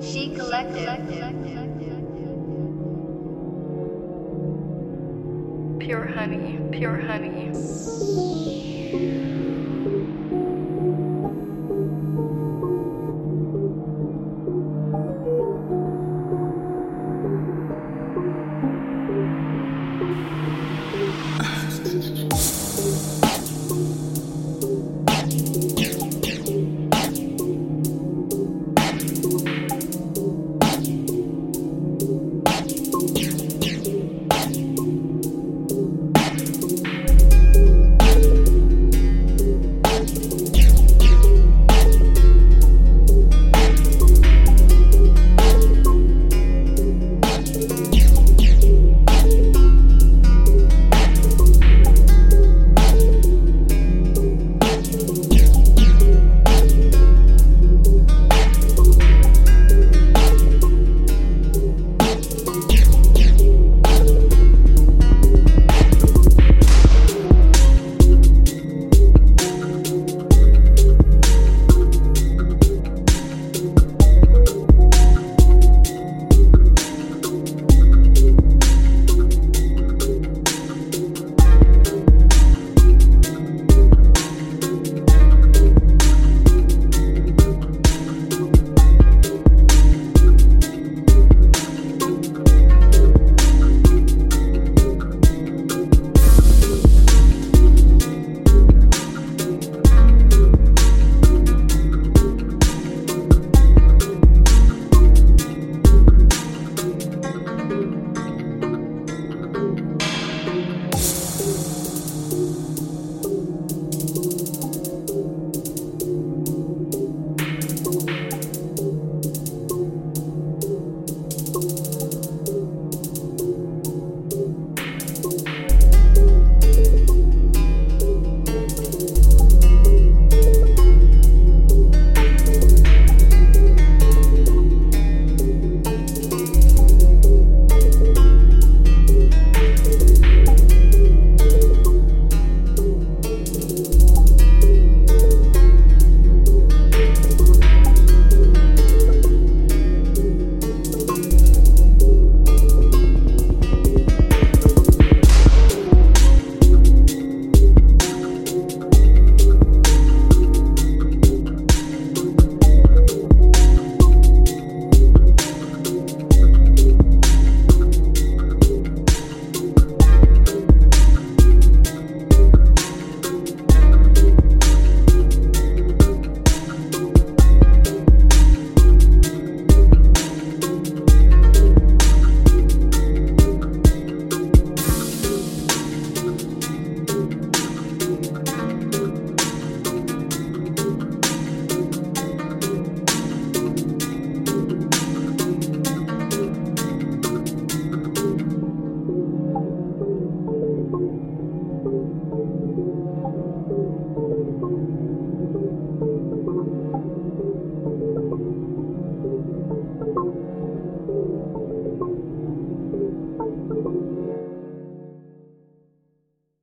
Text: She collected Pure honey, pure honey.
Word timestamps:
She 0.00 0.34
collected 0.34 0.86
Pure 5.80 6.06
honey, 6.08 6.60
pure 6.70 6.98
honey. 6.98 7.52